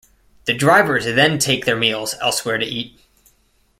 [0.45, 2.99] The drivers then take their meals elsewhere to eat.